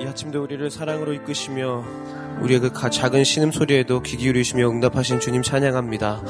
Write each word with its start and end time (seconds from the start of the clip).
이 0.00 0.06
아침도 0.06 0.42
우리를 0.44 0.70
사랑으로 0.70 1.12
이끄시며 1.12 1.84
우리의 2.40 2.60
그 2.60 2.90
작은 2.90 3.24
신음소리에도 3.24 4.02
귀 4.02 4.16
기울이시며 4.16 4.70
응답하신 4.70 5.18
주님 5.18 5.42
찬양합니다. 5.42 6.22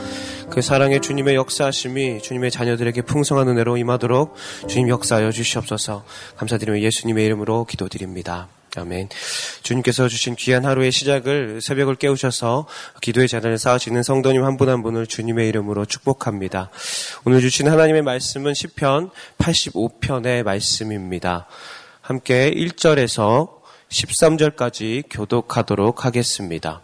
그 0.49 0.63
사랑의 0.63 1.03
주님의 1.03 1.35
역사하심이 1.35 2.23
주님의 2.23 2.51
자녀들에게 2.51 3.03
풍성한 3.03 3.47
은혜로 3.47 3.77
임하도록 3.77 4.35
주님 4.69 4.89
역사하여 4.89 5.33
주시옵소서 5.33 6.05
감사드리며 6.37 6.81
예수님의 6.81 7.27
이름으로 7.27 7.67
기도드립니다. 7.67 8.49
아멘. 8.75 9.11
주님께서 9.63 10.09
주신 10.09 10.35
귀한 10.37 10.65
하루의 10.65 10.91
시작을 10.91 11.61
새벽을 11.61 11.97
깨우셔서 11.97 12.67
기도의 13.03 13.29
자리를 13.29 13.59
쌓으시는 13.59 14.03
성도님 14.03 14.45
한 14.45 14.57
분한 14.57 14.77
한 14.77 14.83
분을 14.83 15.07
주님의 15.07 15.47
이름으로 15.49 15.85
축복합니다. 15.85 16.71
오늘 17.27 17.41
주신 17.41 17.69
하나님의 17.69 18.01
말씀은 18.01 18.53
10편 18.53 19.11
85편의 19.39 20.43
말씀입니다. 20.43 21.49
함께 22.01 22.51
1절에서 22.51 23.58
13절까지 23.91 25.05
교독하도록 25.11 26.05
하겠습니다. 26.05 26.83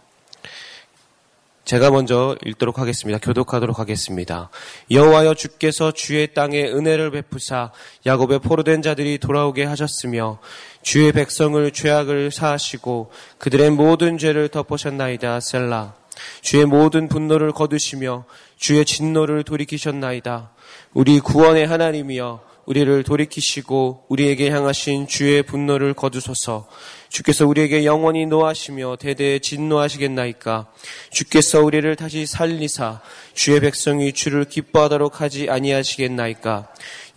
제가 1.65 1.89
먼저 1.89 2.37
읽도록 2.45 2.77
하겠습니다. 2.77 3.17
교독하도록 3.19 3.79
하겠습니다. 3.79 4.49
여호와여 4.91 5.33
주께서 5.33 5.91
주의 5.91 6.31
땅에 6.31 6.63
은혜를 6.63 7.09
베푸사 7.09 7.71
야곱의 8.05 8.39
포로된 8.39 8.83
자들이 8.83 9.17
돌아오게 9.17 9.63
하셨으며 9.63 10.37
주의 10.83 11.11
백성을 11.11 11.71
죄악을 11.71 12.29
사하시고 12.29 13.11
그들의 13.39 13.71
모든 13.71 14.19
죄를 14.19 14.49
덮으셨나이다 14.49 15.39
셀라 15.39 15.95
주의 16.41 16.65
모든 16.65 17.07
분노를 17.07 17.51
거두시며 17.51 18.25
주의 18.57 18.85
진노를 18.85 19.43
돌이키셨나이다 19.43 20.51
우리 20.93 21.19
구원의 21.19 21.65
하나님이여 21.65 22.54
우리를 22.65 23.03
돌이키시고 23.03 24.05
우리에게 24.09 24.49
향하신 24.49 25.07
주의 25.07 25.43
분노를 25.43 25.93
거두소서. 25.93 26.67
주께서 27.09 27.45
우리에게 27.47 27.85
영원히 27.85 28.25
노하시며 28.25 28.97
대대에 28.99 29.39
진노하시겠나이까. 29.39 30.67
주께서 31.11 31.61
우리를 31.61 31.95
다시 31.95 32.25
살리사 32.25 33.01
주의 33.33 33.59
백성이 33.59 34.11
주를 34.11 34.45
기뻐하도록 34.45 35.21
하지 35.21 35.49
아니하시겠나이까. 35.49 36.67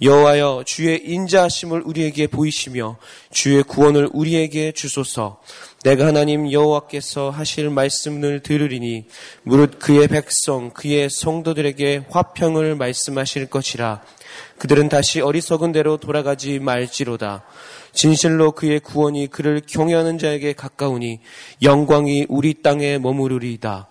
여호와여 0.01 0.63
주의 0.67 1.03
인자하심을 1.05 1.83
우리에게 1.85 2.29
보이시며 2.29 2.99
주의 3.33 3.63
구원을 3.63 4.09
우리에게 4.13 4.73
주소서. 4.73 5.41
내가 5.83 6.07
하나님 6.07 6.53
여호와께서 6.53 7.31
하실 7.31 7.71
말씀을 7.71 8.41
들으리니 8.41 9.07
무릇 9.43 9.79
그의 9.79 10.09
백성 10.09 10.71
그의 10.71 11.09
성도들에게 11.11 12.07
화평을 12.11 12.77
말씀하실 12.77 13.47
것이라. 13.47 14.03
그들은 14.59 14.89
다시 14.89 15.21
어리석은 15.21 15.73
대로 15.73 15.97
돌아가지 15.97 16.59
말지로다. 16.59 17.45
진실로 17.93 18.53
그의 18.53 18.81
구원이 18.81 19.29
그를 19.29 19.63
경외하는 19.67 20.19
자에게 20.19 20.53
가까우니 20.53 21.21
영광이 21.63 22.27
우리 22.29 22.63
땅에 22.63 22.99
머무르리이다. 22.99 23.89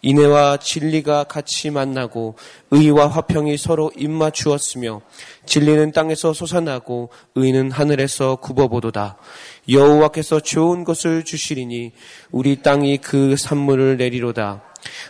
인애와 0.00 0.58
진리가 0.58 1.24
같이 1.24 1.70
만나고 1.70 2.36
의와 2.70 3.08
화평이 3.08 3.56
서로 3.56 3.90
입맞추었으며 3.96 5.00
진리는 5.44 5.90
땅에서 5.92 6.32
솟아나고 6.32 7.10
의는 7.34 7.72
하늘에서 7.72 8.36
굽어보도다. 8.36 9.18
여호와께서 9.68 10.40
좋은 10.40 10.84
것을 10.84 11.24
주시리니 11.24 11.92
우리 12.30 12.62
땅이 12.62 12.98
그 12.98 13.36
산물을 13.36 13.96
내리로다. 13.96 14.62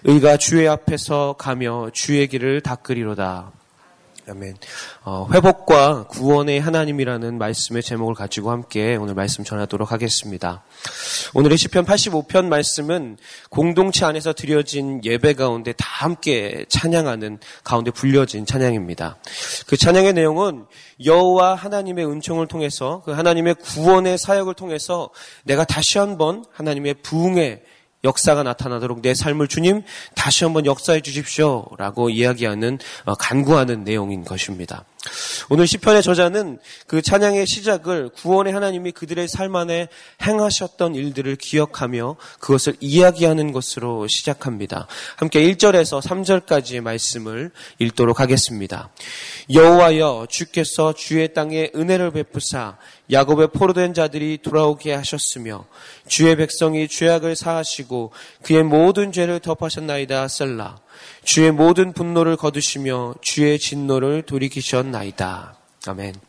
의가 0.04 0.38
주의 0.38 0.66
앞에서 0.66 1.34
가며 1.38 1.90
주의 1.92 2.26
길을 2.26 2.62
닦으리로다. 2.62 3.57
아멘. 4.30 4.56
어, 5.04 5.26
회복과 5.32 6.06
구원의 6.08 6.60
하나님이라는 6.60 7.38
말씀의 7.38 7.82
제목을 7.82 8.14
가지고 8.14 8.50
함께 8.50 8.94
오늘 8.96 9.14
말씀 9.14 9.42
전하도록 9.42 9.90
하겠습니다. 9.90 10.64
오늘의 11.34 11.56
시편 11.56 11.86
85편 11.86 12.46
말씀은 12.46 13.16
공동체 13.48 14.04
안에서 14.04 14.34
드려진 14.34 15.00
예배 15.02 15.34
가운데 15.34 15.72
다 15.72 15.86
함께 15.88 16.66
찬양하는 16.68 17.38
가운데 17.64 17.90
불려진 17.90 18.44
찬양입니다. 18.44 19.16
그 19.66 19.76
찬양의 19.78 20.12
내용은 20.12 20.66
여호와 21.02 21.54
하나님의 21.54 22.06
은총을 22.06 22.48
통해서 22.48 23.02
그 23.06 23.12
하나님의 23.12 23.54
구원의 23.54 24.18
사역을 24.18 24.54
통해서 24.54 25.08
내가 25.44 25.64
다시 25.64 25.98
한번 25.98 26.44
하나님의 26.52 26.94
부흥의 27.02 27.62
역사가 28.08 28.42
나타나도록 28.42 29.02
내 29.02 29.14
삶을 29.14 29.48
주님 29.48 29.82
다시 30.14 30.44
한번 30.44 30.66
역사해 30.66 31.00
주십시오라고 31.02 32.10
이야기하는 32.10 32.78
어, 33.04 33.14
간구하는 33.14 33.84
내용인 33.84 34.24
것입니다. 34.24 34.84
오늘 35.50 35.66
시편의 35.66 36.02
저자는 36.02 36.58
그 36.86 37.02
찬양의 37.02 37.46
시작을 37.46 38.10
구원의 38.10 38.52
하나님이 38.52 38.92
그들의 38.92 39.28
삶 39.28 39.56
안에 39.56 39.88
행하셨던 40.22 40.94
일들을 40.94 41.36
기억하며 41.36 42.16
그것을 42.40 42.76
이야기하는 42.80 43.52
것으로 43.52 44.06
시작합니다. 44.08 44.86
함께 45.16 45.40
1절에서 45.42 46.02
3절까지의 46.02 46.80
말씀을 46.80 47.50
읽도록 47.78 48.20
하겠습니다. 48.20 48.90
여호와여 49.52 50.26
주께서 50.28 50.92
주의 50.92 51.32
땅에 51.32 51.70
은혜를 51.74 52.10
베푸사 52.10 52.76
야곱의 53.10 53.48
포로된 53.52 53.94
자들이 53.94 54.38
돌아오게 54.42 54.92
하셨으며 54.92 55.64
주의 56.06 56.36
백성이 56.36 56.88
죄악을 56.88 57.36
사하시고 57.36 58.12
그의 58.42 58.62
모든 58.64 59.12
죄를 59.12 59.40
덮하셨나이다 59.40 60.28
셀라 60.28 60.78
주의 61.24 61.50
모든 61.50 61.92
분노를 61.92 62.36
거두시며 62.36 63.14
주의 63.20 63.58
진노를 63.58 64.22
돌이키셨나이다. 64.22 65.56
아멘. 65.86 66.27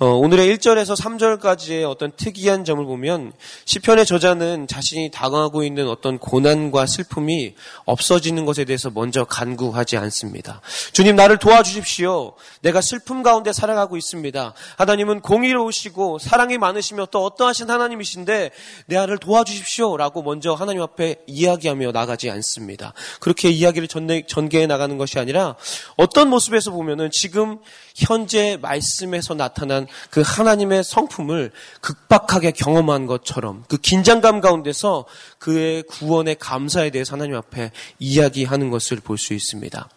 어, 0.00 0.06
오늘의 0.06 0.56
1절에서 0.56 0.96
3절까지의 0.96 1.88
어떤 1.88 2.12
특이한 2.12 2.64
점을 2.64 2.84
보면 2.84 3.32
시편의 3.64 4.06
저자는 4.06 4.68
자신이 4.68 5.10
당하고 5.10 5.64
있는 5.64 5.88
어떤 5.88 6.18
고난과 6.18 6.86
슬픔이 6.86 7.54
없어지는 7.84 8.44
것에 8.44 8.64
대해서 8.64 8.90
먼저 8.90 9.24
간구하지 9.24 9.96
않습니다. 9.96 10.60
주님 10.92 11.16
나를 11.16 11.38
도와주십시오. 11.38 12.34
내가 12.62 12.80
슬픔 12.80 13.24
가운데 13.24 13.52
살아가고 13.52 13.96
있습니다. 13.96 14.54
하나님은 14.76 15.20
공의로우시고 15.20 16.20
사랑이 16.20 16.58
많으시며 16.58 17.06
또 17.10 17.24
어떠하신 17.24 17.68
하나님이신데 17.68 18.50
내 18.86 18.96
아를 18.96 19.18
도와주십시오라고 19.18 20.22
먼저 20.22 20.54
하나님 20.54 20.82
앞에 20.82 21.16
이야기하며 21.26 21.90
나가지 21.90 22.30
않습니다. 22.30 22.92
그렇게 23.18 23.50
이야기를 23.50 23.88
전개해 24.28 24.66
나가는 24.68 24.96
것이 24.96 25.18
아니라 25.18 25.56
어떤 25.96 26.28
모습에서 26.30 26.70
보면은 26.70 27.10
지금 27.12 27.58
현재 27.98 28.56
말씀에서 28.62 29.34
나타난 29.34 29.86
그 30.10 30.22
하나님의 30.24 30.84
성품을 30.84 31.50
극박하게 31.80 32.52
경험한 32.52 33.06
것처럼 33.06 33.64
그 33.68 33.76
긴장감 33.76 34.40
가운데서 34.40 35.04
그의 35.38 35.82
구원의 35.82 36.36
감사에 36.38 36.90
대해서 36.90 37.14
하나님 37.14 37.34
앞에 37.34 37.72
이야기하는 37.98 38.70
것을 38.70 38.98
볼 38.98 39.18
수 39.18 39.34
있습니다. 39.34 39.88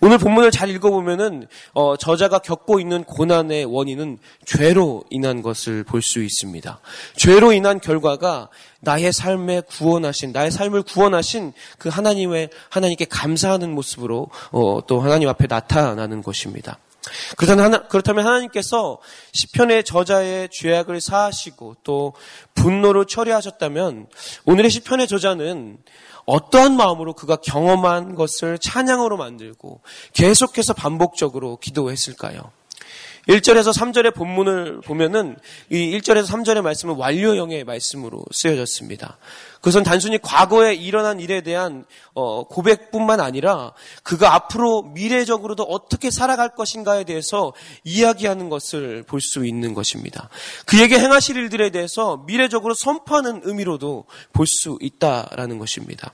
오늘 0.00 0.18
본문을 0.18 0.50
잘 0.50 0.68
읽어보면은 0.70 1.46
어, 1.72 1.96
저자가 1.96 2.40
겪고 2.40 2.78
있는 2.80 3.04
고난의 3.04 3.64
원인은 3.64 4.18
죄로 4.44 5.04
인한 5.10 5.40
것을 5.40 5.84
볼 5.84 6.02
수 6.02 6.22
있습니다. 6.22 6.80
죄로 7.16 7.52
인한 7.52 7.80
결과가 7.80 8.48
나의 8.80 9.12
삶에 9.12 9.62
구원하신 9.62 10.32
나의 10.32 10.50
삶을 10.50 10.82
구원하신 10.82 11.52
그 11.78 11.88
하나님의 11.88 12.50
하나님께 12.70 13.06
감사하는 13.06 13.72
모습으로 13.72 14.28
어, 14.50 14.80
또 14.86 15.00
하나님 15.00 15.28
앞에 15.28 15.46
나타나는 15.48 16.22
것입니다. 16.22 16.78
그렇다면 17.36 18.26
하나님께서 18.26 18.98
시편의 19.32 19.84
저자의 19.84 20.48
죄악을 20.50 21.00
사하시고 21.00 21.76
또 21.82 22.14
분노를 22.54 23.06
처리하셨다면 23.06 24.06
오늘의 24.44 24.70
시편의 24.70 25.08
저자는 25.08 25.78
어떠한 26.26 26.76
마음으로 26.76 27.14
그가 27.14 27.36
경험한 27.36 28.16
것을 28.16 28.58
찬양으로 28.58 29.16
만들고 29.16 29.80
계속해서 30.12 30.74
반복적으로 30.74 31.56
기도했을까요? 31.58 32.50
1절에서 33.28 33.76
3절의 33.76 34.14
본문을 34.14 34.82
보면은 34.82 35.36
이 35.70 35.98
1절에서 35.98 36.26
3절의 36.26 36.62
말씀은 36.62 36.94
완료형의 36.94 37.64
말씀으로 37.64 38.24
쓰여졌습니다. 38.30 39.18
그것은 39.56 39.82
단순히 39.82 40.18
과거에 40.22 40.74
일어난 40.74 41.18
일에 41.18 41.40
대한 41.40 41.84
어, 42.14 42.44
고백뿐만 42.44 43.18
아니라 43.20 43.72
그가 44.04 44.34
앞으로 44.34 44.82
미래적으로도 44.82 45.64
어떻게 45.64 46.12
살아갈 46.12 46.54
것인가에 46.54 47.02
대해서 47.02 47.52
이야기하는 47.84 48.48
것을 48.48 49.02
볼 49.02 49.20
수 49.26 49.44
있는 49.44 49.74
것입니다. 49.74 50.28
그에게 50.66 51.00
행하실 51.00 51.36
일들에 51.36 51.70
대해서 51.70 52.22
미래적으로 52.28 52.74
선포하는 52.74 53.40
의미로도 53.42 54.04
볼 54.32 54.46
수 54.46 54.78
있다라는 54.80 55.58
것입니다. 55.58 56.12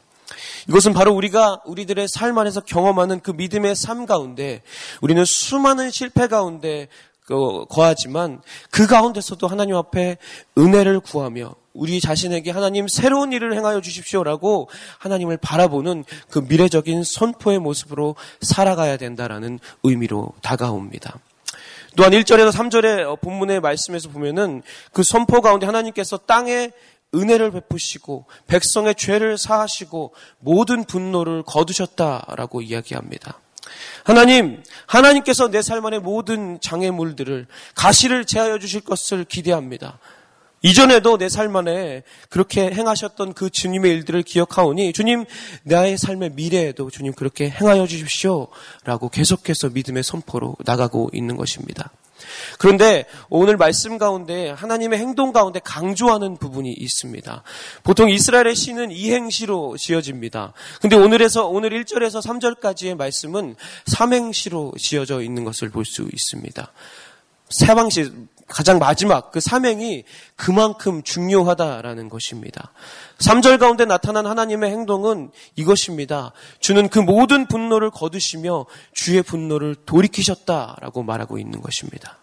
이것은 0.68 0.92
바로 0.92 1.12
우리가 1.14 1.62
우리들의 1.64 2.06
삶 2.08 2.36
안에서 2.38 2.60
경험하는 2.60 3.20
그 3.20 3.30
믿음의 3.30 3.76
삶 3.76 4.06
가운데 4.06 4.62
우리는 5.00 5.24
수많은 5.24 5.90
실패 5.90 6.26
가운데 6.26 6.88
그 7.24 7.64
거하지만 7.68 8.42
그 8.70 8.86
가운데서도 8.86 9.46
하나님 9.46 9.76
앞에 9.76 10.18
은혜를 10.58 11.00
구하며 11.00 11.54
우리 11.72 12.00
자신에게 12.00 12.50
하나님 12.50 12.86
새로운 12.88 13.32
일을 13.32 13.54
행하여 13.54 13.80
주십시오라고 13.80 14.68
하나님을 14.98 15.38
바라보는 15.38 16.04
그 16.28 16.40
미래적인 16.40 17.02
선포의 17.04 17.58
모습으로 17.58 18.16
살아가야 18.42 18.96
된다라는 18.96 19.58
의미로 19.82 20.32
다가옵니다. 20.42 21.18
또한 21.96 22.12
1절에서 22.12 22.52
3절의 22.52 23.20
본문의 23.20 23.60
말씀에서 23.60 24.08
보면은 24.08 24.62
그 24.92 25.02
선포 25.02 25.40
가운데 25.40 25.66
하나님께서 25.66 26.16
땅에 26.16 26.70
은혜를 27.14 27.50
베푸시고 27.50 28.26
백성의 28.46 28.94
죄를 28.94 29.38
사하시고 29.38 30.14
모든 30.38 30.84
분노를 30.84 31.42
거두셨다라고 31.44 32.62
이야기합니다. 32.62 33.38
하나님, 34.04 34.62
하나님께서 34.86 35.48
내 35.48 35.60
삶 35.62 35.84
안의 35.86 36.00
모든 36.00 36.60
장애물들을 36.60 37.46
가시를 37.74 38.24
제하여 38.24 38.58
주실 38.58 38.80
것을 38.80 39.24
기대합니다. 39.24 39.98
이전에도 40.62 41.18
내 41.18 41.28
삶 41.28 41.54
안에 41.54 42.02
그렇게 42.28 42.70
행하셨던 42.70 43.34
그 43.34 43.50
주님의 43.50 43.92
일들을 43.92 44.22
기억하오니 44.22 44.92
주님 44.92 45.24
나의 45.64 45.98
삶의 45.98 46.30
미래에도 46.34 46.90
주님 46.90 47.12
그렇게 47.14 47.50
행하여 47.50 47.86
주십시오 47.86 48.48
라고 48.84 49.08
계속해서 49.08 49.70
믿음의 49.70 50.02
선포로 50.02 50.56
나가고 50.64 51.10
있는 51.12 51.36
것입니다. 51.36 51.90
그런데 52.58 53.06
오늘 53.28 53.56
말씀 53.56 53.98
가운데 53.98 54.50
하나님의 54.50 54.98
행동 54.98 55.32
가운데 55.32 55.60
강조하는 55.62 56.36
부분이 56.36 56.72
있습니다. 56.72 57.42
보통 57.82 58.10
이스라엘의 58.10 58.56
시는 58.56 58.90
이행시로 58.90 59.76
지어집니다. 59.76 60.52
근데 60.80 60.96
오늘에서 60.96 61.46
오늘 61.46 61.70
1절에서 61.70 62.22
3절까지의 62.26 62.96
말씀은 62.96 63.56
삼행시로 63.86 64.72
지어져 64.78 65.22
있는 65.22 65.44
것을 65.44 65.70
볼 65.70 65.82
수 65.84 66.08
있습니다. 66.12 66.72
세방시 67.50 68.10
가장 68.52 68.78
마지막 68.78 69.32
그 69.32 69.40
삼행이 69.40 70.04
그만큼 70.36 71.02
중요하다라는 71.02 72.10
것입니다. 72.10 72.72
3절 73.18 73.58
가운데 73.58 73.86
나타난 73.86 74.26
하나님의 74.26 74.70
행동은 74.70 75.30
이것입니다. 75.56 76.32
주는 76.60 76.88
그 76.90 76.98
모든 76.98 77.46
분노를 77.46 77.90
거두시며 77.90 78.66
주의 78.92 79.22
분노를 79.22 79.74
돌이키셨다라고 79.86 81.02
말하고 81.02 81.38
있는 81.38 81.62
것입니다. 81.62 82.18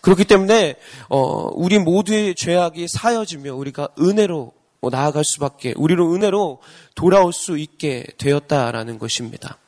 그렇기 0.00 0.24
때문에 0.24 0.76
어, 1.10 1.50
우리 1.52 1.78
모두의 1.78 2.34
죄악이 2.34 2.88
사여지며 2.88 3.54
우리가 3.54 3.88
은혜로 4.00 4.52
나아갈 4.90 5.24
수밖에 5.26 5.74
우리로 5.76 6.14
은혜로 6.14 6.60
돌아올 6.94 7.34
수 7.34 7.58
있게 7.58 8.06
되었다라는 8.16 8.98
것입니다. 8.98 9.58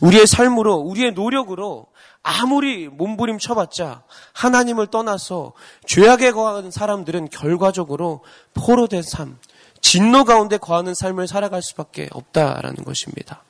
우리의 0.00 0.26
삶으로 0.26 0.74
우리의 0.74 1.12
노력으로 1.12 1.86
아무리 2.24 2.88
몸부림 2.88 3.38
쳐봤자 3.38 4.02
하나님을 4.32 4.86
떠나서 4.88 5.52
죄악에 5.86 6.32
거하는 6.32 6.70
사람들은 6.70 7.28
결과적으로 7.28 8.24
포로된 8.54 9.02
삶, 9.02 9.38
진노 9.82 10.24
가운데 10.24 10.56
거하는 10.56 10.94
삶을 10.94 11.28
살아갈 11.28 11.62
수밖에 11.62 12.08
없다라는 12.10 12.82
것입니다. 12.82 13.44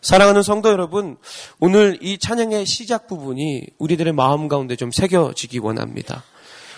사랑하는 0.00 0.42
성도 0.42 0.68
여러분, 0.70 1.16
오늘 1.58 1.98
이 2.02 2.18
찬양의 2.18 2.66
시작 2.66 3.08
부분이 3.08 3.66
우리들의 3.78 4.12
마음 4.12 4.46
가운데 4.46 4.76
좀 4.76 4.92
새겨지기 4.92 5.58
원합니다. 5.58 6.22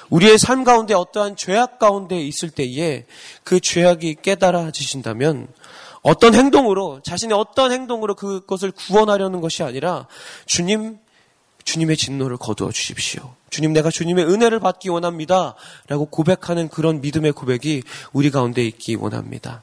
우리의 0.09 0.39
삶 0.39 0.65
가운데 0.65 0.95
어떠한 0.95 1.37
죄악 1.37 1.79
가운데 1.79 2.19
있을 2.19 2.49
때에 2.49 3.05
그 3.45 3.61
죄악이 3.61 4.17
깨달아지신다면 4.23 5.49
어떤 6.01 6.35
행동으로, 6.35 7.01
자신의 7.03 7.37
어떤 7.37 7.73
행동으로 7.73 8.15
그것을 8.15 8.71
구원하려는 8.71 9.41
것이 9.43 9.65
아니라 9.65 10.07
주님, 10.47 10.99
주님의 11.67 11.99
진노를 11.99 12.39
거두어 12.39 12.71
주십시오. 12.71 13.35
주님, 13.51 13.75
내가 13.75 13.91
주님의 13.91 14.25
은혜를 14.25 14.61
받기 14.61 14.89
원합니다. 14.89 15.55
라고 15.89 16.07
고백하는 16.07 16.69
그런 16.69 17.01
믿음의 17.03 17.33
고백이 17.33 17.83
우리 18.13 18.31
가운데 18.31 18.65
있기 18.65 18.95
원합니다. 18.95 19.63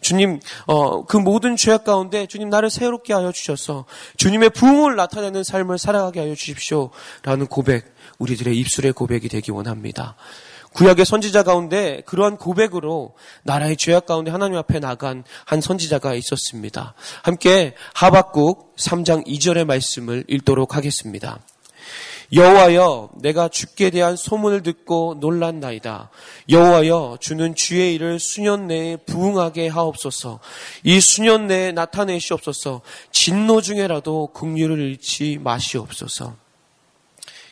주님, 0.00 0.40
어, 0.66 1.04
그 1.04 1.16
모든 1.16 1.56
죄악 1.56 1.84
가운데 1.84 2.26
주님 2.26 2.50
나를 2.50 2.68
새롭게 2.68 3.12
하여 3.14 3.30
주셔서 3.30 3.84
주님의 4.16 4.50
부흥을 4.50 4.96
나타내는 4.96 5.44
삶을 5.44 5.78
살아가게 5.78 6.20
하여 6.20 6.34
주십시오. 6.34 6.90
라는 7.22 7.46
고백, 7.46 7.94
우리들의 8.18 8.56
입술의 8.58 8.92
고백이 8.92 9.28
되기 9.28 9.52
원합니다. 9.52 10.16
구약의 10.76 11.06
선지자 11.06 11.42
가운데 11.42 12.02
그러한 12.04 12.36
고백으로 12.36 13.14
나라의 13.44 13.78
죄악 13.78 14.04
가운데 14.04 14.30
하나님 14.30 14.58
앞에 14.58 14.78
나간 14.78 15.24
한 15.46 15.62
선지자가 15.62 16.14
있었습니다. 16.14 16.92
함께 17.22 17.74
하박국 17.94 18.76
3장 18.76 19.26
2절의 19.26 19.64
말씀을 19.64 20.24
읽도록 20.28 20.76
하겠습니다. 20.76 21.38
여호와여 22.34 23.10
내가 23.22 23.48
주께 23.48 23.88
대한 23.88 24.16
소문을 24.16 24.62
듣고 24.62 25.16
놀란나이다. 25.18 26.10
여호와여 26.50 27.18
주는 27.20 27.54
주의 27.54 27.94
일을 27.94 28.20
수년 28.20 28.66
내에 28.66 28.96
부응하게 28.96 29.68
하옵소서. 29.68 30.40
이 30.82 31.00
수년 31.00 31.46
내에 31.46 31.72
나타내시옵소서. 31.72 32.82
진노 33.12 33.62
중에라도 33.62 34.26
긍휼을 34.34 34.78
잃지 34.78 35.38
마시옵소서. 35.40 36.45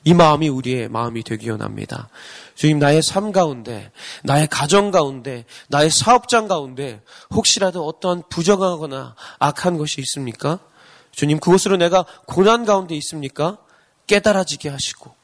이 0.04 0.12
마음이 0.12 0.48
우리의 0.48 0.88
마음이 0.88 1.22
되기 1.22 1.48
원합니다. 1.50 2.08
주님 2.54 2.78
나의 2.78 3.02
삶 3.02 3.32
가운데, 3.32 3.90
나의 4.22 4.46
가정 4.48 4.90
가운데, 4.90 5.44
나의 5.68 5.90
사업장 5.90 6.46
가운데 6.46 7.02
혹시라도 7.30 7.86
어떠한 7.86 8.24
부정하거나 8.28 9.16
악한 9.38 9.78
것이 9.78 10.00
있습니까? 10.02 10.60
주님 11.10 11.40
그것으로 11.40 11.76
내가 11.76 12.04
고난 12.26 12.64
가운데 12.64 12.94
있습니까? 12.96 13.58
깨달아지게 14.06 14.68
하시고 14.68 15.14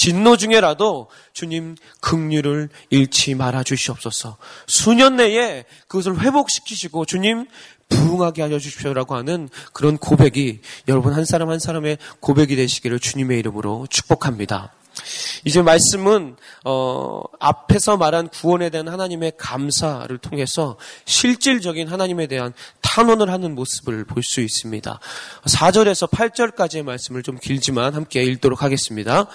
진노 0.00 0.38
중에라도 0.38 1.08
주님 1.34 1.76
긍휼을 2.00 2.70
잃지 2.88 3.34
말아 3.34 3.62
주시옵소서. 3.62 4.38
수년 4.66 5.16
내에 5.16 5.66
그것을 5.88 6.18
회복시키시고 6.20 7.04
주님 7.04 7.46
부흥하게 7.90 8.40
하여 8.40 8.58
주십시오라고 8.58 9.14
하는 9.14 9.50
그런 9.74 9.98
고백이 9.98 10.62
여러분 10.88 11.12
한 11.12 11.26
사람 11.26 11.50
한 11.50 11.58
사람의 11.58 11.98
고백이 12.20 12.56
되시기를 12.56 12.98
주님의 12.98 13.40
이름으로 13.40 13.88
축복합니다. 13.90 14.72
이제 15.44 15.60
말씀은 15.60 16.36
어, 16.64 17.20
앞에서 17.38 17.98
말한 17.98 18.28
구원에 18.28 18.70
대한 18.70 18.88
하나님의 18.88 19.32
감사를 19.36 20.16
통해서 20.16 20.78
실질적인 21.04 21.88
하나님에 21.88 22.26
대한 22.26 22.54
탄원을 22.80 23.30
하는 23.30 23.54
모습을 23.54 24.06
볼 24.06 24.22
수 24.22 24.40
있습니다. 24.40 24.98
4절에서 25.44 26.10
8절까지의 26.10 26.84
말씀을 26.84 27.22
좀 27.22 27.38
길지만 27.38 27.94
함께 27.94 28.22
읽도록 28.22 28.62
하겠습니다. 28.62 29.26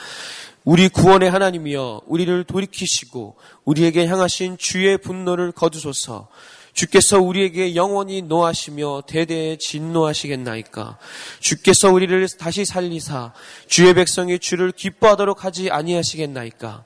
우리 0.66 0.90
구원의 0.90 1.30
하나님이여 1.30 2.02
우리를 2.08 2.44
돌이키시고 2.44 3.38
우리에게 3.66 4.08
향하신 4.08 4.58
주의 4.58 4.98
분노를 4.98 5.52
거두소서 5.52 6.28
주께서 6.76 7.22
우리에게 7.22 7.74
영원히 7.74 8.22
노하시며 8.22 9.04
대대에 9.08 9.58
진노하시겠나이까? 9.58 10.98
주께서 11.40 11.90
우리를 11.90 12.28
다시 12.38 12.66
살리사 12.66 13.34
주의 13.68 13.94
백성이 13.94 14.38
주를 14.40 14.74
기뻐하도록 14.74 15.46
하지 15.46 15.72
아니하시겠나이까? 15.72 16.84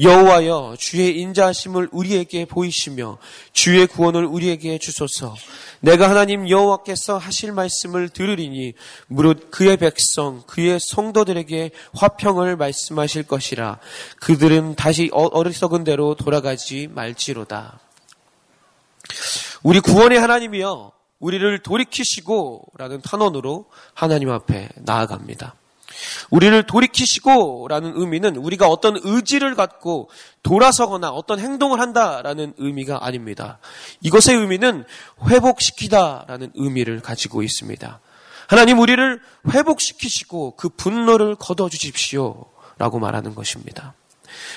여호와여 0.00 0.76
주의 0.78 1.18
인자하심을 1.18 1.88
우리에게 1.90 2.44
보이시며 2.44 3.18
주의 3.52 3.84
구원을 3.88 4.24
우리에게 4.24 4.78
주소서. 4.78 5.34
내가 5.80 6.08
하나님 6.08 6.48
여호와께서 6.48 7.18
하실 7.18 7.50
말씀을 7.50 8.10
들으리니 8.10 8.74
무릇 9.08 9.50
그의 9.50 9.76
백성 9.76 10.44
그의 10.46 10.78
성도들에게 10.80 11.72
화평을 11.94 12.56
말씀하실 12.56 13.24
것이라. 13.24 13.80
그들은 14.20 14.76
다시 14.76 15.10
어, 15.12 15.24
어리석은 15.24 15.82
대로 15.82 16.14
돌아가지 16.14 16.88
말지로다. 16.92 17.80
우리 19.62 19.80
구원의 19.80 20.18
하나님이여 20.18 20.92
우리를 21.18 21.58
돌이키시고라는 21.60 23.00
탄원으로 23.02 23.66
하나님 23.94 24.30
앞에 24.30 24.68
나아갑니다. 24.76 25.54
우리를 26.30 26.62
돌이키시고라는 26.64 27.92
의미는 27.96 28.36
우리가 28.36 28.68
어떤 28.68 28.98
의지를 29.02 29.54
갖고 29.54 30.10
돌아서거나 30.42 31.10
어떤 31.10 31.38
행동을 31.38 31.80
한다라는 31.80 32.54
의미가 32.58 33.04
아닙니다. 33.04 33.58
이것의 34.00 34.38
의미는 34.38 34.84
회복시키다라는 35.28 36.52
의미를 36.54 37.00
가지고 37.00 37.42
있습니다. 37.42 38.00
하나님 38.48 38.78
우리를 38.78 39.20
회복시키시고 39.48 40.56
그 40.56 40.68
분노를 40.68 41.36
거둬 41.36 41.68
주십시오라고 41.68 42.98
말하는 42.98 43.34
것입니다. 43.34 43.94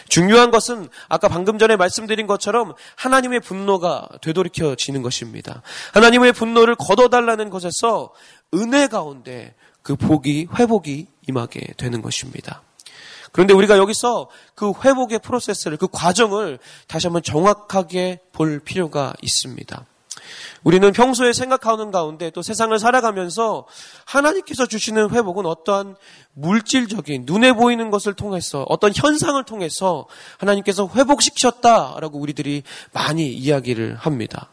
중요한 0.10 0.52
것은 0.52 0.90
아까 1.08 1.28
방금 1.28 1.58
전에 1.58 1.76
말씀드린 1.76 2.28
것처럼 2.28 2.74
하나님의 2.96 3.40
분노가 3.40 4.08
되돌이켜지는 4.22 5.02
것입니다. 5.02 5.62
하나님의 5.94 6.34
분노를 6.34 6.76
걷어달라는 6.76 7.50
것에서 7.50 8.14
은혜 8.54 8.88
가운데 8.88 9.56
그 9.82 9.96
복이, 9.96 10.48
회복이 10.58 11.08
임하게 11.28 11.74
되는 11.78 12.02
것입니다. 12.02 12.62
그런데 13.32 13.54
우리가 13.54 13.78
여기서 13.78 14.30
그 14.56 14.72
회복의 14.84 15.20
프로세스를, 15.20 15.78
그 15.78 15.88
과정을 15.92 16.58
다시 16.88 17.08
한번 17.08 17.22
정확하게 17.22 18.22
볼 18.32 18.60
필요가 18.60 19.14
있습니다. 19.22 19.86
우리는 20.64 20.92
평소에 20.92 21.34
생각하는 21.34 21.92
가운데 21.92 22.30
또 22.30 22.42
세상을 22.42 22.78
살아가면서 22.78 23.66
하나님께서 24.06 24.66
주시는 24.66 25.12
회복은 25.12 25.46
어떠한 25.46 25.96
물질적인 26.34 27.24
눈에 27.26 27.54
보이는 27.54 27.92
것을 27.92 28.14
통해서 28.14 28.66
어떤 28.68 28.92
현상을 28.96 29.44
통해서 29.46 30.08
하나님께서 30.38 30.90
회복시켰다라고 30.94 32.20
우리들이 32.20 32.64
많이 32.94 33.28
이야기를 33.28 33.96
합니다. 33.96 34.50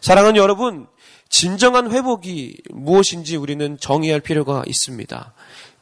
사랑하는 0.00 0.36
여러분, 0.36 0.86
진정한 1.28 1.90
회복이 1.90 2.56
무엇인지 2.70 3.36
우리는 3.36 3.76
정의할 3.80 4.20
필요가 4.20 4.62
있습니다. 4.66 5.32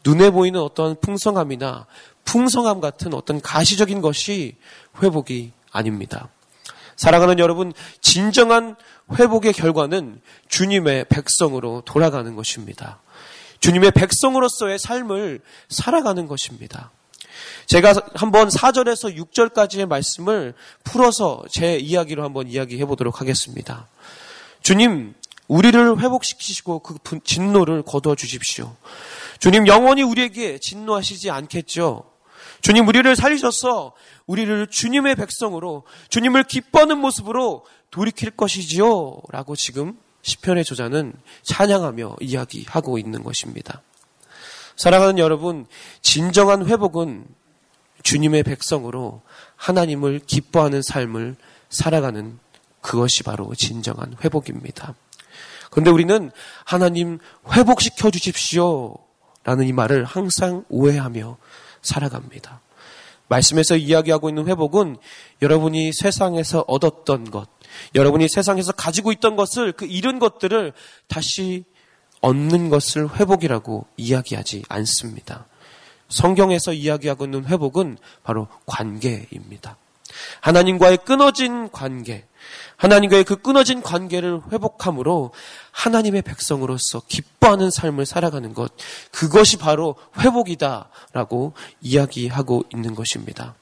눈에 0.07 0.31
보이는 0.31 0.61
어떤 0.61 0.99
풍성함이나 1.01 1.87
풍성함 2.25 2.81
같은 2.81 3.15
어떤 3.15 3.41
가시적인 3.41 4.01
것이 4.01 4.57
회복이 5.03 5.53
아닙니다. 5.71 6.29
사랑하는 6.97 7.39
여러분, 7.39 7.73
진정한 8.01 8.77
회복의 9.19 9.53
결과는 9.53 10.21
주님의 10.49 11.07
백성으로 11.09 11.83
돌아가는 11.85 12.35
것입니다. 12.35 13.01
주님의 13.61 13.93
백성으로서의 13.93 14.79
삶을 14.79 15.41
살아가는 15.69 16.27
것입니다. 16.27 16.91
제가 17.67 17.95
한번 18.15 18.49
4절에서 18.49 19.17
6절까지의 19.17 19.87
말씀을 19.87 20.55
풀어서 20.85 21.43
제 21.51 21.77
이야기로 21.77 22.23
한번 22.23 22.49
이야기해 22.49 22.85
보도록 22.85 23.21
하겠습니다. 23.21 23.89
주님, 24.63 25.15
우리를 25.49 26.01
회복시키시고 26.01 26.81
그 26.81 26.99
진노를 27.23 27.83
거두어 27.83 28.15
주십시오. 28.15 28.75
주님 29.39 29.67
영원히 29.67 30.03
우리에게 30.03 30.59
진노하시지 30.59 31.31
않겠죠. 31.31 32.05
주님 32.65 32.89
우리를 32.89 33.15
살리셔서 33.15 33.93
우리를 34.27 34.69
주님의 34.69 35.17
백성으로 35.17 35.83
주님을 36.09 36.45
기뻐하는 36.45 36.97
모습으로 36.97 37.67
돌이킬 37.91 38.31
것이지요. 38.31 39.21
라고 39.29 39.55
지금 39.55 39.99
시편의 40.23 40.65
저자는 40.65 41.13
찬양하며 41.43 42.17
이야기하고 42.23 42.97
있는 42.97 43.23
것입니다. 43.23 43.83
사랑하는 44.77 45.19
여러분, 45.19 45.67
진정한 46.01 46.65
회복은 46.65 47.27
주님의 48.03 48.45
백성으로 48.45 49.21
하나님을 49.57 50.21
기뻐하는 50.21 50.81
삶을 50.81 51.37
살아가는 51.69 52.39
그것이 52.81 53.25
바로 53.25 53.55
진정한 53.55 54.17
회복입니다. 54.25 54.95
그런데 55.71 55.91
우리는 55.91 56.31
하나님 56.65 57.19
회복시켜 57.53 58.11
주십시오. 58.11 58.97
라는 59.43 59.67
이 59.67 59.75
말을 59.75 60.05
항상 60.07 60.65
오해하며 60.71 61.37
살아갑니다. 61.85 62.61
말씀에서 63.29 63.77
이야기하고 63.77 64.29
있는 64.29 64.49
회복은 64.49 64.97
여러분이 65.41 65.93
세상에서 65.93 66.65
얻었던 66.67 67.31
것, 67.31 67.49
여러분이 67.95 68.29
세상에서 68.29 68.73
가지고 68.73 69.13
있던 69.13 69.37
것을 69.37 69.73
그 69.73 69.87
잃은 69.87 70.19
것들을 70.19 70.73
다시 71.07 71.65
얻는 72.21 72.71
것을 72.71 73.15
회복이라고 73.17 73.87
이야기하지 73.97 74.65
않습니다. 74.69 75.47
성경에서 76.09 76.73
이야기하고 76.73 77.25
있는 77.25 77.45
회복은 77.47 77.99
바로 78.23 78.49
관계입니다. 78.67 79.77
하나님과의 80.41 80.99
끊어진 81.05 81.71
관계, 81.71 82.27
하나님과의 82.77 83.25
그 83.25 83.37
끊어진 83.37 83.83
관계를 83.83 84.41
회복함으로 84.53 85.33
하나님의 85.71 86.23
백성으로서 86.23 87.03
기뻐하는 87.09 87.71
삶을 87.71 88.07
살아가는 88.07 88.53
것, 88.55 88.73
그것이 89.11 89.59
바로 89.59 89.97
회복이다라고 90.19 91.55
이야기하고 91.81 92.65
있는 92.75 92.95
것입니다. 92.95 93.55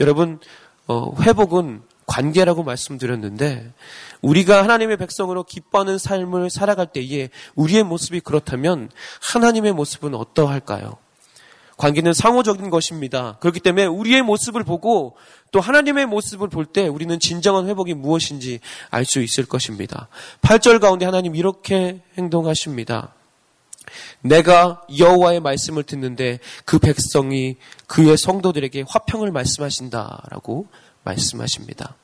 여러분, 0.00 0.40
어, 0.86 1.14
회복은 1.20 1.82
관계라고 2.06 2.62
말씀드렸는데, 2.62 3.72
우리가 4.20 4.62
하나님의 4.62 4.96
백성으로 4.96 5.44
기뻐하는 5.44 5.98
삶을 5.98 6.50
살아갈 6.50 6.86
때에 6.86 7.30
우리의 7.54 7.84
모습이 7.84 8.20
그렇다면 8.20 8.90
하나님의 9.20 9.72
모습은 9.72 10.14
어떠할까요? 10.14 10.96
관계는 11.82 12.12
상호적인 12.12 12.70
것입니다. 12.70 13.36
그렇기 13.40 13.58
때문에 13.58 13.86
우리의 13.86 14.22
모습을 14.22 14.62
보고 14.62 15.16
또 15.50 15.58
하나님의 15.58 16.06
모습을 16.06 16.48
볼 16.48 16.64
때 16.72 16.86
우리는 16.86 17.18
진정한 17.18 17.68
회복이 17.68 17.94
무엇인지 17.94 18.60
알 18.90 19.04
수 19.04 19.20
있을 19.20 19.46
것입니다. 19.46 20.06
8절 20.42 20.80
가운데 20.80 21.04
하나님 21.04 21.34
이렇게 21.34 22.00
행동하십니다. 22.16 23.14
내가 24.20 24.82
여호와의 24.96 25.40
말씀을 25.40 25.82
듣는데 25.82 26.38
그 26.64 26.78
백성이 26.78 27.56
그의 27.88 28.16
성도들에게 28.16 28.84
화평을 28.86 29.32
말씀하신다라고 29.32 30.68
말씀하십니다. 31.02 31.96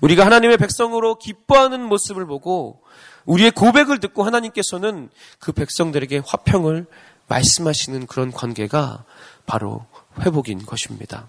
우리가 0.00 0.24
하나님의 0.24 0.56
백성으로 0.56 1.18
기뻐하는 1.18 1.82
모습을 1.82 2.24
보고 2.24 2.80
우리의 3.26 3.50
고백을 3.50 4.00
듣고 4.00 4.22
하나님께서는 4.22 5.10
그 5.38 5.52
백성들에게 5.52 6.22
화평을 6.26 6.86
말씀하시는 7.28 8.06
그런 8.06 8.32
관계가 8.32 9.04
바로 9.46 9.86
회복인 10.20 10.64
것입니다. 10.64 11.28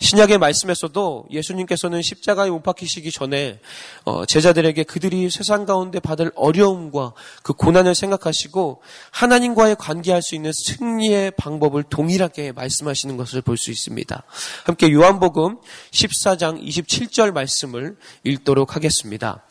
신약의 0.00 0.38
말씀에서도 0.38 1.26
예수님께서는 1.30 2.00
십자가에 2.00 2.48
못 2.48 2.62
박히시기 2.62 3.12
전에 3.12 3.60
어, 4.04 4.24
제자들에게 4.24 4.84
그들이 4.84 5.28
세상 5.28 5.66
가운데 5.66 6.00
받을 6.00 6.32
어려움과 6.36 7.12
그 7.42 7.52
고난을 7.52 7.94
생각하시고 7.94 8.80
하나님과의 9.10 9.76
관계할 9.76 10.22
수 10.22 10.34
있는 10.34 10.52
승리의 10.54 11.32
방법을 11.32 11.82
동일하게 11.84 12.52
말씀하시는 12.52 13.16
것을 13.18 13.42
볼 13.42 13.60
수 13.60 13.70
있습니다. 13.70 14.22
함께 14.64 14.90
요한복음 14.90 15.58
14장 15.90 16.66
27절 16.66 17.32
말씀을 17.32 17.98
읽도록 18.24 18.76
하겠습니다. 18.76 19.44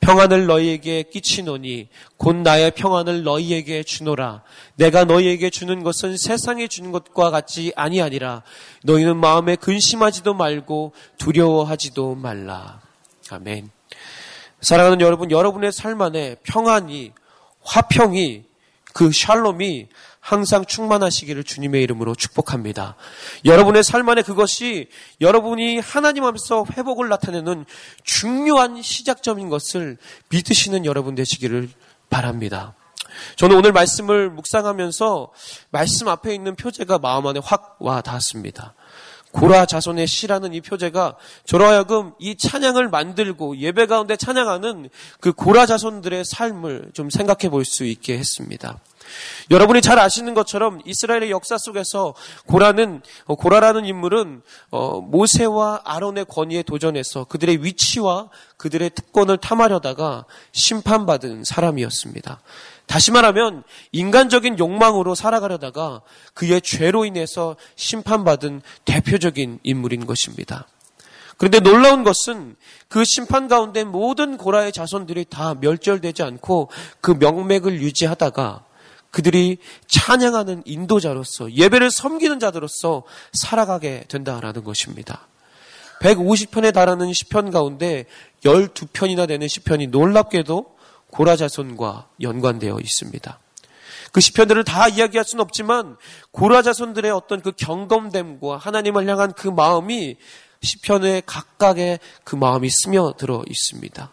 평안을 0.00 0.46
너희에게 0.46 1.04
끼치노니 1.04 1.88
곧 2.16 2.36
나의 2.36 2.72
평안을 2.72 3.24
너희에게 3.24 3.82
주노라. 3.82 4.42
내가 4.76 5.04
너희에게 5.04 5.50
주는 5.50 5.82
것은 5.82 6.16
세상에 6.16 6.68
주는 6.68 6.92
것과 6.92 7.30
같이 7.30 7.72
아니아니라. 7.74 8.42
너희는 8.84 9.16
마음에 9.16 9.56
근심하지도 9.56 10.34
말고 10.34 10.92
두려워하지도 11.18 12.14
말라. 12.14 12.80
아멘. 13.30 13.70
사랑하는 14.60 15.00
여러분, 15.00 15.30
여러분의 15.30 15.72
삶 15.72 16.00
안에 16.00 16.36
평안이, 16.42 17.12
화평이, 17.62 18.44
그 18.92 19.12
샬롬이 19.12 19.88
항상 20.26 20.64
충만하시기를 20.64 21.44
주님의 21.44 21.84
이름으로 21.84 22.16
축복합니다. 22.16 22.96
여러분의 23.44 23.84
삶 23.84 24.08
안에 24.08 24.22
그것이 24.22 24.88
여러분이 25.20 25.78
하나님 25.78 26.24
앞에서 26.24 26.64
회복을 26.76 27.08
나타내는 27.08 27.64
중요한 28.02 28.82
시작점인 28.82 29.50
것을 29.50 29.98
믿으시는 30.30 30.84
여러분 30.84 31.14
되시기를 31.14 31.68
바랍니다. 32.10 32.74
저는 33.36 33.56
오늘 33.56 33.70
말씀을 33.70 34.28
묵상하면서 34.30 35.32
말씀 35.70 36.08
앞에 36.08 36.34
있는 36.34 36.56
표제가 36.56 36.98
마음 36.98 37.28
안에 37.28 37.40
확 37.42 37.76
와 37.78 38.00
닿았습니다. 38.00 38.74
고라 39.30 39.66
자손의 39.66 40.08
시라는 40.08 40.54
이 40.54 40.60
표제가 40.60 41.16
저로 41.44 41.66
하여금 41.66 42.14
이 42.18 42.36
찬양을 42.36 42.88
만들고 42.88 43.58
예배 43.58 43.86
가운데 43.86 44.16
찬양하는 44.16 44.88
그 45.20 45.32
고라 45.32 45.66
자손들의 45.66 46.24
삶을 46.24 46.90
좀 46.94 47.10
생각해 47.10 47.48
볼 47.48 47.64
수 47.64 47.84
있게 47.84 48.18
했습니다. 48.18 48.80
여러분이 49.50 49.80
잘 49.82 49.98
아시는 49.98 50.34
것처럼 50.34 50.80
이스라엘의 50.84 51.30
역사 51.30 51.56
속에서 51.58 52.14
고라는 52.46 53.02
어, 53.26 53.34
고라라는 53.34 53.84
인물은 53.84 54.42
어, 54.70 55.00
모세와 55.00 55.82
아론의 55.84 56.26
권위에 56.26 56.62
도전해서 56.62 57.24
그들의 57.24 57.64
위치와 57.64 58.28
그들의 58.56 58.90
특권을 58.90 59.36
탐하려다가 59.38 60.24
심판받은 60.52 61.44
사람이었습니다. 61.44 62.40
다시 62.86 63.10
말하면 63.10 63.64
인간적인 63.92 64.58
욕망으로 64.58 65.14
살아가려다가 65.14 66.02
그의 66.34 66.60
죄로 66.62 67.04
인해서 67.04 67.56
심판받은 67.74 68.62
대표적인 68.84 69.60
인물인 69.62 70.06
것입니다. 70.06 70.66
그런데 71.36 71.60
놀라운 71.60 72.02
것은 72.02 72.56
그 72.88 73.04
심판 73.04 73.48
가운데 73.48 73.84
모든 73.84 74.36
고라의 74.38 74.72
자손들이 74.72 75.26
다 75.26 75.54
멸절되지 75.60 76.22
않고 76.22 76.70
그 77.00 77.10
명맥을 77.10 77.80
유지하다가 77.82 78.64
그들이 79.10 79.58
찬양하는 79.88 80.62
인도자로서 80.66 81.52
예배를 81.52 81.90
섬기는 81.90 82.38
자들로서 82.38 83.04
살아가게 83.32 84.04
된다라는 84.08 84.64
것입니다. 84.64 85.26
150편에 86.00 86.74
달하는 86.74 87.12
시편 87.12 87.50
가운데 87.50 88.04
12편이나 88.44 89.26
되는 89.26 89.48
시편이 89.48 89.88
놀랍게도 89.88 90.76
고라자손과 91.10 92.08
연관되어 92.20 92.78
있습니다. 92.78 93.38
그 94.12 94.20
시편들을 94.20 94.64
다 94.64 94.88
이야기할 94.88 95.24
수는 95.24 95.42
없지만 95.42 95.96
고라자손들의 96.30 97.10
어떤 97.10 97.40
그 97.40 97.52
경검됨과 97.52 98.56
하나님을 98.56 99.08
향한 99.08 99.32
그 99.32 99.48
마음이 99.48 100.16
시편의 100.62 101.22
각각의 101.26 101.98
그 102.24 102.36
마음이 102.36 102.68
스며들어 102.70 103.44
있습니다. 103.46 104.10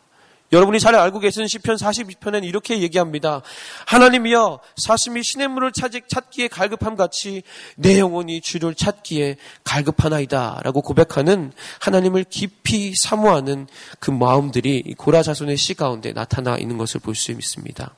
여러분이 0.54 0.80
잘 0.80 0.96
알고 0.96 1.20
계시는 1.20 1.48
시편 1.48 1.78
42편에는 1.78 2.44
이렇게 2.44 2.80
얘기합니다. 2.80 3.42
하나님이여 3.88 4.60
사슴이 4.78 5.24
시냇물을 5.24 5.72
찾기에 5.74 6.48
갈급함 6.48 6.96
같이 6.96 7.42
내 7.76 7.98
영혼이 7.98 8.42
주를 8.42 8.76
찾기에 8.76 9.38
갈급하나이다 9.64 10.62
라고 10.64 10.82
고백하는 10.82 11.52
하나님을 11.80 12.26
깊이 12.30 12.94
사모하는 12.96 13.68
그 14.00 14.12
마음들이 14.12 14.94
고라 14.98 15.24
자손의 15.24 15.58
시 15.58 15.74
가운데 15.74 16.14
나타나 16.14 16.58
있는 16.58 16.78
것을 16.78 17.02
볼 17.02 17.16
수 17.16 17.32
있습니다. 17.32 17.94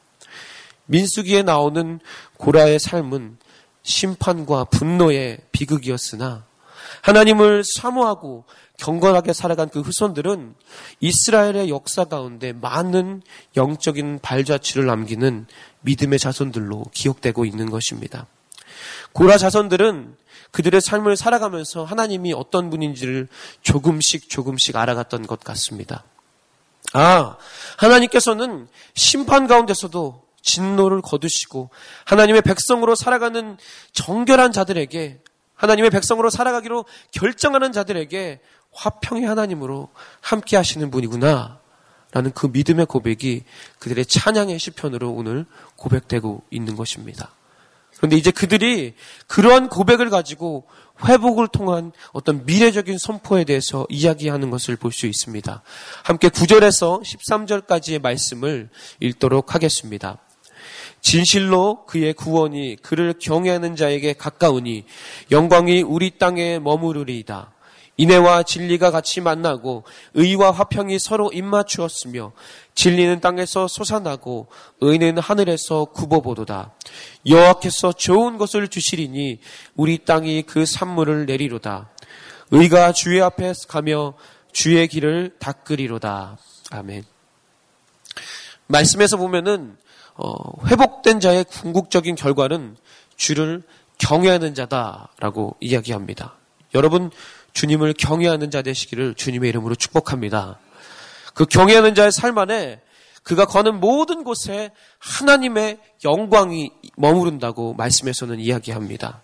민수기에 0.86 1.42
나오는 1.42 2.00
고라의 2.38 2.80
삶은 2.80 3.38
심판과 3.84 4.66
분노의 4.66 5.40
비극이었으나 5.52 6.46
하나님을 7.02 7.64
사모하고 7.76 8.46
경건하게 8.78 9.34
살아간 9.34 9.70
그 9.70 9.82
후손들은 9.82 10.56
이스라엘의 11.00 11.70
역사 11.70 12.06
가운데 12.06 12.54
많은 12.54 13.22
영적인 13.56 14.20
발자취를 14.22 14.86
남기는 14.86 15.48
믿음의 15.82 16.20
자손들로 16.20 16.86
기억되고 16.94 17.46
있는 17.46 17.70
것입니다. 17.70 18.28
고라 19.14 19.38
자손들은 19.38 20.16
그들의 20.52 20.82
삶을 20.82 21.18
살아가면서 21.18 21.84
하나님이 21.84 22.34
어떤 22.34 22.70
분인지를 22.70 23.28
조금씩 23.62 24.30
조금씩 24.30 24.76
알아갔던 24.76 25.28
것 25.28 25.40
같습니다. 25.42 26.04
아, 26.94 27.38
하나님께서는 27.78 28.68
심판 28.94 29.48
가운데서도 29.48 30.24
진노를 30.42 31.02
거두시고 31.02 31.72
하나님의 32.06 32.42
백성으로 32.44 32.96
살아가는 32.96 33.58
정결한 33.92 34.52
자들에게 34.52 35.20
하나님의 35.56 35.90
백성으로 35.90 36.30
살아가기로 36.30 36.86
결정하는 37.12 37.72
자들에게 37.72 38.40
화평의 38.76 39.26
하나님으로 39.26 39.90
함께 40.22 40.58
하시는 40.58 40.92
분이구나. 40.92 41.60
라는 42.12 42.32
그 42.34 42.48
믿음의 42.48 42.86
고백이 42.86 43.44
그들의 43.80 44.06
찬양의 44.06 44.58
시편으로 44.58 45.12
오늘 45.12 45.46
고백되고 45.76 46.44
있는 46.50 46.76
것입니다. 46.78 47.32
그런데 47.98 48.16
이제 48.16 48.32
그들이 48.32 48.94
그러한 49.28 49.70
고백을 49.70 50.10
가지고 50.10 50.66
회복을 51.04 51.48
통한 51.50 51.92
어떤 52.14 52.46
미래적인 52.46 52.98
선포에 52.98 53.44
대해서 53.44 53.86
이야기하는 53.90 54.50
것을 54.50 54.76
볼 54.78 54.92
수 54.92 55.08
있습니다. 55.08 55.62
함께 56.04 56.30
9절에서 56.30 57.02
13절까지의 57.04 58.02
말씀을 58.02 58.70
읽도록 59.02 59.54
하겠습니다. 59.54 60.18
진실로 61.02 61.86
그의 61.86 62.14
구원이 62.14 62.78
그를 62.82 63.14
경외하는 63.20 63.76
자에게 63.76 64.14
가까우니 64.14 64.86
영광이 65.32 65.82
우리 65.82 66.18
땅에 66.18 66.60
머무르리이다. 66.60 67.55
인애와 67.98 68.44
진리가 68.44 68.92
같이 68.92 69.22
만나고 69.22 69.84
의와 70.14 70.52
화평이 70.52 71.00
서로 71.00 71.32
입맞추었으며 71.32 72.34
진리는 72.74 73.22
땅에서 73.22 73.68
솟아나고 73.68 74.48
의는 74.82 75.18
하늘에서 75.18 75.86
굽어보도다. 75.86 76.74
여호와께서 77.26 77.94
좋은 77.94 78.38
것을 78.38 78.68
주시리니 78.68 79.40
우리 79.76 80.00
땅이 80.00 80.44
그 80.44 80.66
산물을 80.66 81.26
내리로다. 81.26 81.90
의가 82.52 82.92
주의 82.92 83.22
앞에 83.22 83.54
가며 83.68 84.14
주의 84.52 84.88
길을 84.88 85.36
닦으리로다. 85.40 86.38
아멘. 86.72 87.04
말씀에서 88.68 89.18
보면은 89.18 89.78
어, 90.16 90.34
회복된 90.68 91.20
자의 91.20 91.44
궁극적인 91.44 92.16
결과는 92.16 92.78
주를 93.16 93.64
경외하는 93.98 94.54
자다라고 94.54 95.56
이야기합니다. 95.60 96.36
여러분 96.74 97.12
주님을 97.56 97.94
경외하는 97.94 98.52
자 98.52 98.62
되시기를 98.62 99.16
주님의 99.16 99.50
이름으로 99.50 99.76
축복합니다. 99.76 100.60
그 101.34 101.46
경외하는 101.46 101.96
자의 101.96 102.12
삶 102.12 102.38
안에 102.38 102.82
그가 103.24 103.46
거는 103.46 103.80
모든 103.80 104.24
곳에 104.24 104.70
하나님의 105.00 105.80
영광이 106.04 106.70
머무른다고 106.98 107.74
말씀에서는 107.74 108.40
이야기합니다. 108.40 109.24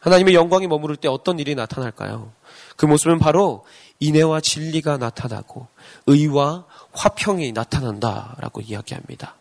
하나님의 0.00 0.34
영광이 0.34 0.66
머무를 0.66 0.96
때 0.96 1.08
어떤 1.08 1.38
일이 1.38 1.54
나타날까요? 1.54 2.32
그 2.76 2.84
모습은 2.84 3.18
바로 3.18 3.64
인애와 4.00 4.40
진리가 4.40 4.98
나타나고 4.98 5.66
의와 6.06 6.66
화평이 6.92 7.52
나타난다라고 7.52 8.60
이야기합니다. 8.60 9.36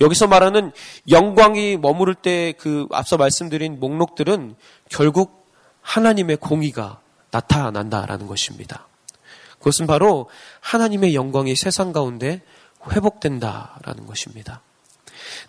여기서 0.00 0.26
말하는 0.26 0.72
영광이 1.08 1.76
머무를 1.76 2.14
때 2.14 2.54
그 2.58 2.86
앞서 2.90 3.16
말씀드린 3.16 3.78
목록들은 3.78 4.56
결국 4.88 5.48
하나님의 5.82 6.36
공의가 6.36 7.00
나타난다라는 7.30 8.26
것입니다. 8.26 8.86
그것은 9.58 9.86
바로 9.86 10.28
하나님의 10.60 11.14
영광이 11.14 11.54
세상 11.56 11.92
가운데 11.92 12.42
회복된다라는 12.90 14.06
것입니다. 14.06 14.62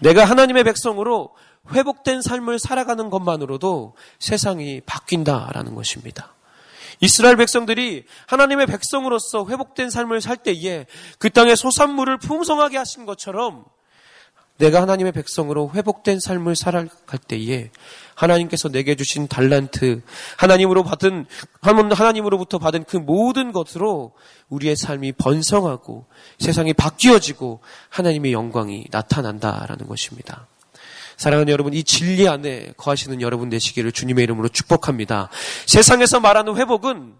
내가 0.01 0.25
하나님의 0.25 0.63
백성으로 0.65 1.33
회복된 1.71 2.21
삶을 2.21 2.59
살아가는 2.59 3.09
것만으로도 3.09 3.95
세상이 4.19 4.81
바뀐다라는 4.81 5.75
것입니다. 5.75 6.33
이스라엘 6.99 7.35
백성들이 7.37 8.05
하나님의 8.27 8.67
백성으로서 8.67 9.47
회복된 9.47 9.89
삶을 9.89 10.21
살 10.21 10.37
때에 10.37 10.85
그 11.17 11.29
땅에 11.29 11.55
소산물을 11.55 12.17
풍성하게 12.17 12.77
하신 12.77 13.05
것처럼 13.05 13.65
내가 14.61 14.79
하나님의 14.83 15.11
백성으로 15.11 15.71
회복된 15.73 16.19
삶을 16.19 16.55
살아갈 16.55 17.19
때에 17.27 17.71
하나님께서 18.13 18.69
내게 18.69 18.93
주신 18.95 19.27
달란트, 19.27 20.03
하나님으로 20.37 20.83
받은, 20.83 21.25
하나님으로부터 21.61 22.59
받은 22.59 22.83
그 22.83 22.97
모든 22.97 23.53
것으로 23.53 24.13
우리의 24.49 24.75
삶이 24.75 25.13
번성하고 25.13 26.05
세상이 26.37 26.73
바뀌어지고 26.73 27.61
하나님의 27.89 28.33
영광이 28.33 28.85
나타난다라는 28.91 29.87
것입니다. 29.87 30.45
사랑하는 31.17 31.51
여러분, 31.51 31.73
이 31.73 31.83
진리 31.83 32.27
안에 32.27 32.73
거하시는 32.77 33.19
여러분 33.21 33.49
되시기를 33.49 33.91
주님의 33.91 34.23
이름으로 34.25 34.47
축복합니다. 34.49 35.29
세상에서 35.65 36.19
말하는 36.19 36.55
회복은 36.55 37.15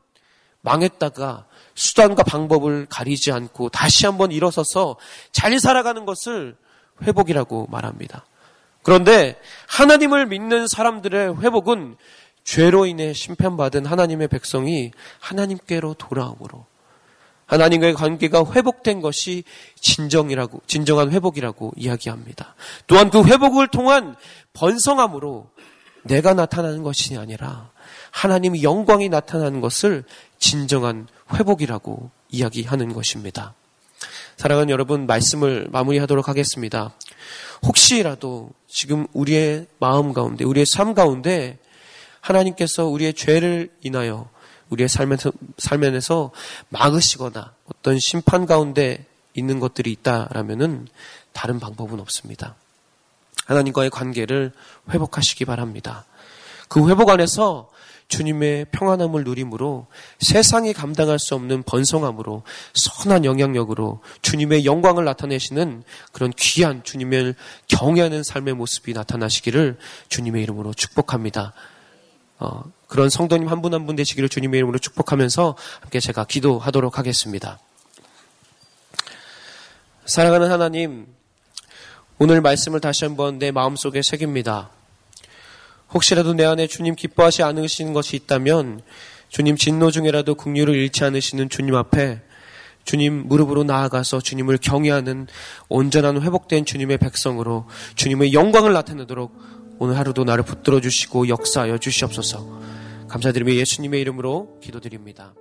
망했다가 0.62 1.48
수단과 1.74 2.22
방법을 2.22 2.86
가리지 2.88 3.32
않고 3.32 3.70
다시 3.70 4.06
한번 4.06 4.32
일어서서 4.32 4.98
잘 5.32 5.60
살아가는 5.60 6.06
것을 6.06 6.56
회복이라고 7.04 7.68
말합니다. 7.70 8.26
그런데 8.84 9.40
하나님을 9.68 10.26
믿는 10.28 10.68
사람들의 10.68 11.42
회복은 11.42 11.98
죄로 12.44 12.86
인해 12.86 13.14
심판받은 13.14 13.86
하나님의 13.86 14.28
백성이 14.28 14.92
하나님께로 15.20 15.94
돌아오므로 15.96 16.66
하나님과의 17.46 17.94
관계가 17.94 18.46
회복된 18.54 19.02
것이 19.02 19.44
진정이라고 19.76 20.62
진정한 20.68 21.12
회복이라고 21.12 21.74
이야기합니다. 21.76 22.56
또한 22.88 23.10
그 23.10 23.24
회복을 23.24 23.68
통한 23.68 24.16
번성함으로 24.54 25.50
내가 26.04 26.34
나타나는 26.34 26.82
것이 26.82 27.18
아니라 27.18 27.70
하나님의 28.12 28.64
영광이 28.64 29.10
나타나는 29.10 29.60
것을 29.62 30.06
진정한 30.40 31.08
회복이라고 31.34 32.10
이야기하는 32.30 32.94
것입니다. 32.94 33.54
사랑하는 34.42 34.72
여러분, 34.72 35.06
말씀을 35.06 35.68
마무리하도록 35.72 36.28
하겠습니다. 36.28 36.96
혹시라도 37.62 38.50
지금 38.68 39.06
우리의 39.14 39.68
마음 39.78 40.14
가운데, 40.14 40.46
우리의 40.46 40.66
삶 40.66 40.96
가운데 40.96 41.60
하나님께서 42.22 42.88
우리의 42.88 43.14
죄를 43.14 43.70
인하여 43.84 44.32
우리의 44.70 44.90
삶에서, 44.90 45.32
삶에서 45.60 46.32
막으시거나 46.70 47.54
어떤 47.68 48.00
심판 48.00 48.48
가운데 48.48 49.06
있는 49.36 49.60
것들이 49.60 49.92
있다라면은 49.92 50.88
다른 51.34 51.60
방법은 51.60 52.00
없습니다. 52.00 52.56
하나님과의 53.46 53.92
관계를 53.92 54.54
회복하시기 54.90 55.46
바랍니다. 55.46 56.06
그 56.68 56.90
회복 56.90 57.12
안에서 57.12 57.70
주님의 58.12 58.66
평안함을 58.72 59.24
누림으로 59.24 59.88
세상이 60.20 60.74
감당할 60.74 61.18
수 61.18 61.34
없는 61.34 61.64
번성함으로 61.64 62.44
선한 62.74 63.24
영향력으로 63.24 64.02
주님의 64.22 64.66
영광을 64.66 65.06
나타내시는 65.06 65.84
그런 66.12 66.34
귀한 66.36 66.84
주님을 66.84 67.36
경외하는 67.70 68.22
삶의 68.24 68.54
모습이 68.56 68.92
나타나시기를 68.94 69.78
주님의 70.10 70.44
이름으로 70.44 70.74
축복합니다. 70.74 71.54
어, 72.40 72.64
그런 72.88 73.10
성도님 73.10 73.48
한 73.48 73.62
분 73.62 73.74
한분 73.74 73.96
되시기를 73.96 74.28
주님의 74.28 74.58
이름으로 74.58 74.78
축복하면서 74.78 75.56
함께 75.80 76.00
제가 76.02 76.26
기도하도록 76.26 76.98
하겠습니다. 76.98 77.60
사랑하는 80.06 80.52
하나님, 80.52 81.08
오늘 82.20 82.42
말씀을 82.42 82.82
다시 82.82 83.06
한번 83.06 83.40
내 83.40 83.52
마음속에 83.52 84.02
새깁니다. 84.02 84.70
혹시라도 85.94 86.34
내 86.34 86.46
안에 86.46 86.68
주님 86.68 86.96
기뻐하지 86.96 87.44
않으시는 87.44 87.94
것이 87.94 88.16
있다면 88.16 88.82
주님 89.30 89.56
진노 89.56 89.92
중에라도 89.92 90.36
국류를 90.36 90.76
잃지 90.76 91.04
않으시는 91.04 91.50
주님 91.50 91.76
앞에 91.76 92.22
주님 92.84 93.28
무릎으로 93.28 93.64
나아가서 93.64 94.22
주님을 94.22 94.58
경외하는 94.58 95.28
온전한 95.70 96.22
회복된 96.22 96.66
주님의 96.66 96.98
백성으로 96.98 97.68
주님의 97.96 98.34
영광을 98.34 98.74
나타내도록 98.74 99.34
오늘 99.80 99.98
하루도 99.98 100.24
나를 100.24 100.44
붙들어 100.44 100.80
주시고 100.80 101.28
역사하여 101.28 101.78
주시옵소서. 101.78 102.62
감사드리며 103.08 103.54
예수님의 103.54 104.02
이름으로 104.02 104.60
기도드립니다. 104.62 105.34